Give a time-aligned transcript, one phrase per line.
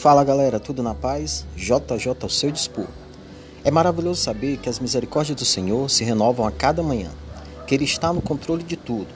[0.00, 1.44] Fala galera, tudo na paz?
[1.54, 2.86] JJ ao seu dispor.
[3.62, 7.10] É maravilhoso saber que as misericórdias do Senhor se renovam a cada manhã,
[7.66, 9.08] que Ele está no controle de tudo.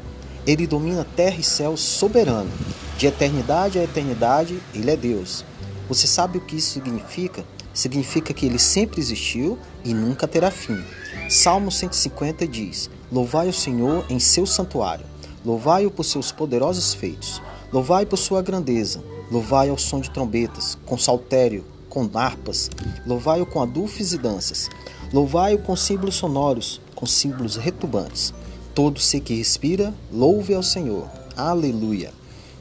[0.47, 2.51] Ele domina terra e céu soberano.
[2.99, 5.43] De eternidade a eternidade, Ele é Deus.
[5.89, 7.47] Você sabe o que isso significa?
[7.73, 10.85] Significa que Ele sempre existiu e nunca terá fim.
[11.31, 15.07] Salmo 150 diz: Louvai o Senhor em seu santuário,
[15.43, 17.41] louvai-o por seus poderosos feitos,
[17.75, 22.71] louvai por sua grandeza Louvai ao som de trombetas, com saltério, com harpas.
[23.07, 24.69] Louvai-o com adufes e danças.
[25.13, 28.35] Louvai-o com símbolos sonoros, com símbolos retumbantes.
[28.75, 31.09] Todo ser que respira, louve ao Senhor.
[31.37, 32.13] Aleluia.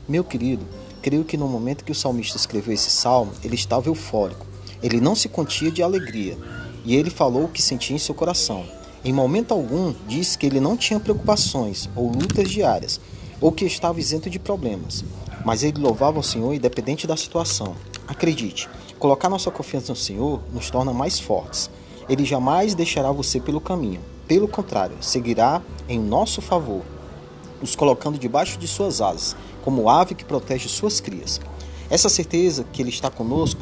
[0.08, 0.66] Meu querido,
[1.02, 4.48] creio que no momento que o salmista escreveu esse salmo, ele estava eufórico.
[4.82, 6.38] Ele não se contia de alegria.
[6.86, 8.66] E ele falou o que sentia em seu coração.
[9.04, 13.02] Em momento algum, disse que ele não tinha preocupações ou lutas diárias,
[13.44, 15.04] ou que estava isento de problemas
[15.44, 17.76] mas ele louvava o Senhor independente da situação.
[18.08, 21.70] Acredite, colocar nossa confiança no Senhor nos torna mais fortes.
[22.08, 24.02] Ele jamais deixará você pelo caminho.
[24.28, 26.82] Pelo contrário, seguirá em nosso favor,
[27.62, 31.42] nos colocando debaixo de suas asas, como ave que protege suas crias.
[31.90, 33.62] Essa certeza que Ele está conosco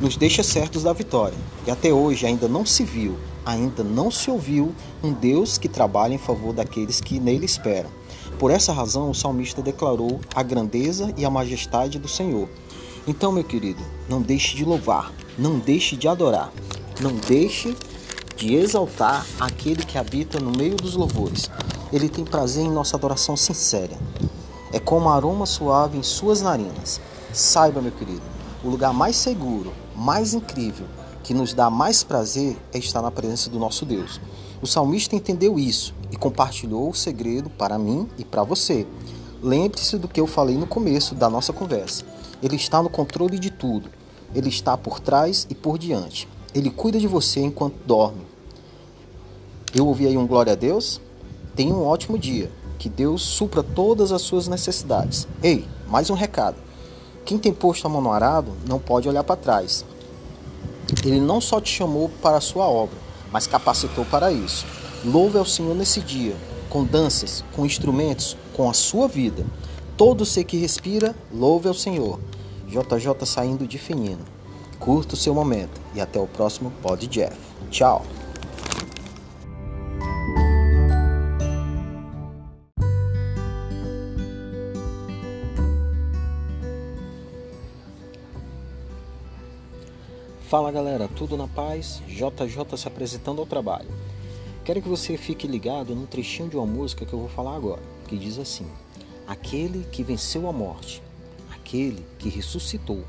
[0.00, 1.36] nos deixa certos da vitória.
[1.66, 6.14] E até hoje ainda não se viu, ainda não se ouviu um Deus que trabalha
[6.14, 7.90] em favor daqueles que nele esperam.
[8.38, 12.48] Por essa razão, o salmista declarou a grandeza e a majestade do Senhor.
[13.06, 16.52] Então, meu querido, não deixe de louvar, não deixe de adorar,
[17.00, 17.76] não deixe
[18.36, 21.50] de exaltar aquele que habita no meio dos louvores.
[21.92, 23.96] Ele tem prazer em nossa adoração sincera.
[24.72, 27.00] É como aroma suave em suas narinas.
[27.32, 28.22] Saiba, meu querido,
[28.64, 30.86] o lugar mais seguro, mais incrível,
[31.22, 34.20] que nos dá mais prazer é estar na presença do nosso Deus.
[34.60, 38.86] O salmista entendeu isso e compartilhou o segredo para mim e para você.
[39.42, 42.04] Lembre-se do que eu falei no começo da nossa conversa.
[42.42, 43.88] Ele está no controle de tudo.
[44.34, 46.28] Ele está por trás e por diante.
[46.54, 48.20] Ele cuida de você enquanto dorme.
[49.74, 51.00] Eu ouvi aí um glória a Deus?
[51.56, 52.52] Tenha um ótimo dia.
[52.78, 55.26] Que Deus supra todas as suas necessidades.
[55.42, 56.56] Ei, mais um recado.
[57.24, 59.84] Quem tem posto a mão no arado não pode olhar para trás.
[61.04, 62.98] Ele não só te chamou para a sua obra,
[63.32, 64.66] mas capacitou para isso.
[65.04, 66.36] Louve ao Senhor nesse dia,
[66.70, 69.44] com danças, com instrumentos, com a sua vida.
[69.96, 72.20] Todo ser que respira, louve ao Senhor.
[72.68, 74.24] JJ saindo de fininho.
[74.78, 77.36] Curta o seu momento e até o próximo Pod Jeff.
[77.68, 78.04] Tchau.
[90.48, 92.00] Fala galera, tudo na paz?
[92.06, 93.88] JJ se apresentando ao trabalho.
[94.64, 97.82] Quero que você fique ligado num trechinho de uma música que eu vou falar agora,
[98.06, 98.64] que diz assim:
[99.26, 101.02] Aquele que venceu a morte,
[101.50, 103.04] aquele que ressuscitou,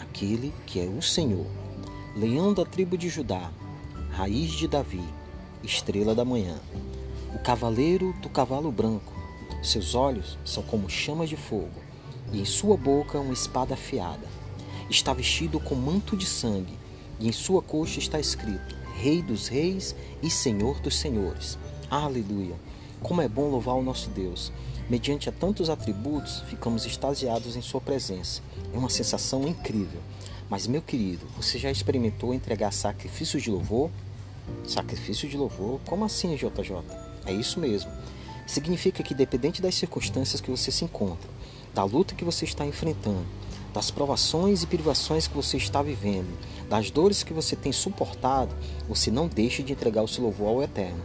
[0.00, 1.46] aquele que é o Senhor,
[2.16, 3.52] leão da tribo de Judá,
[4.10, 5.04] raiz de Davi,
[5.62, 6.58] estrela da manhã,
[7.32, 9.12] o cavaleiro do cavalo branco,
[9.62, 11.80] seus olhos são como chamas de fogo,
[12.32, 14.26] e em sua boca uma espada afiada.
[14.90, 16.76] Está vestido com manto de sangue,
[17.20, 21.58] e em sua coxa está escrito: Rei dos Reis e Senhor dos Senhores.
[21.90, 22.54] Aleluia!
[23.02, 24.52] Como é bom louvar o nosso Deus.
[24.88, 28.42] Mediante a tantos atributos, ficamos extasiados em Sua presença.
[28.72, 30.00] É uma sensação incrível.
[30.48, 33.90] Mas, meu querido, você já experimentou entregar sacrifícios de louvor?
[34.66, 35.80] Sacrifício de louvor?
[35.86, 36.82] Como assim, JJ?
[37.24, 37.90] É isso mesmo.
[38.46, 41.30] Significa que, dependente das circunstâncias que você se encontra,
[41.74, 43.24] da luta que você está enfrentando,
[43.72, 46.38] das provações e privações que você está vivendo,
[46.68, 48.54] das dores que você tem suportado,
[48.88, 51.02] você não deixe de entregar o seu louvor ao Eterno.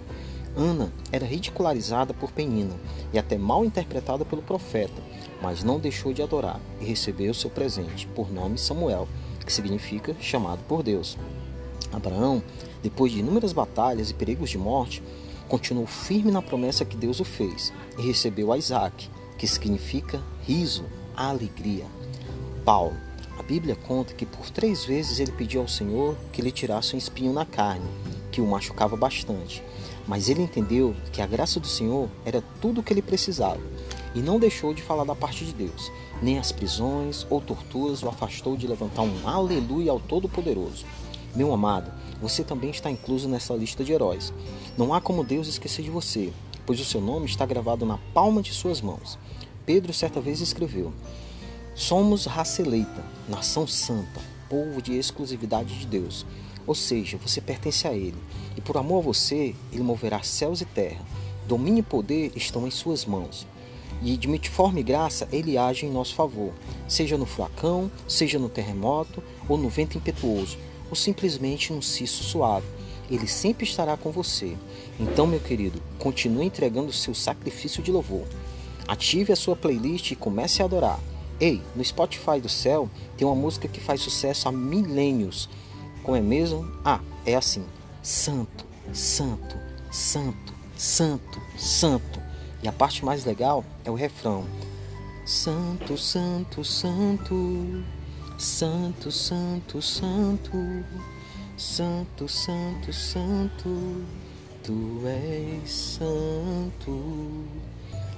[0.56, 2.76] Ana era ridicularizada por Penina
[3.14, 5.02] e até mal interpretada pelo profeta,
[5.42, 9.08] mas não deixou de adorar e recebeu seu presente, por nome Samuel,
[9.46, 11.18] que significa chamado por Deus.
[11.94, 12.42] Abraão,
[12.82, 15.02] depois de inúmeras batalhas e perigos de morte,
[15.48, 20.86] continuou firme na promessa que Deus o fez e recebeu a Isaac, que significa riso,
[21.16, 21.86] alegria.
[22.68, 22.98] Paulo.
[23.40, 26.98] A Bíblia conta que por três vezes ele pediu ao Senhor que lhe tirasse um
[26.98, 27.90] espinho na carne,
[28.30, 29.64] que o machucava bastante.
[30.06, 33.62] Mas ele entendeu que a graça do Senhor era tudo o que ele precisava
[34.14, 35.90] e não deixou de falar da parte de Deus.
[36.22, 40.86] Nem as prisões ou torturas o afastou de levantar um aleluia ao Todo-Poderoso.
[41.34, 41.90] Meu amado,
[42.22, 44.34] você também está incluso nessa lista de heróis.
[44.78, 46.34] Não há como Deus esquecer de você,
[46.66, 49.18] pois o seu nome está gravado na palma de suas mãos.
[49.66, 50.92] Pedro certa vez escreveu:
[51.78, 54.20] Somos raça eleita, nação santa,
[54.50, 56.26] povo de exclusividade de Deus.
[56.66, 58.18] Ou seja, você pertence a Ele.
[58.56, 61.06] E por amor a você, Ele moverá céus e terra.
[61.48, 63.46] Domínio e poder estão em suas mãos.
[64.02, 66.52] E de multiforme graça, ele age em nosso favor,
[66.88, 70.58] seja no furacão, seja no terremoto, ou no vento impetuoso,
[70.90, 72.66] ou simplesmente num cisto suave.
[73.08, 74.58] Ele sempre estará com você.
[75.00, 78.26] Então, meu querido, continue entregando o seu sacrifício de louvor.
[78.88, 81.00] Ative a sua playlist e comece a adorar.
[81.40, 85.48] Ei, no Spotify do céu tem uma música que faz sucesso há milênios.
[86.04, 86.68] Como é mesmo?
[86.84, 87.64] Ah, é assim:
[88.02, 89.56] Santo, Santo,
[89.92, 92.22] Santo, Santo, Santo.
[92.64, 94.46] E a parte mais legal é o refrão:
[95.26, 97.84] Santo, Santo, Santo,
[98.38, 100.86] Santo, Santo, Santo,
[101.58, 104.06] Santo, Santo, Santo,
[104.64, 106.97] Tu és Santo.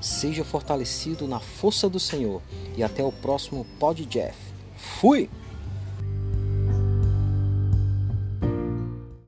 [0.02, 2.42] Seja fortalecido na força do Senhor.
[2.78, 4.38] E até o próximo Pod Jeff.
[4.76, 5.30] Fui!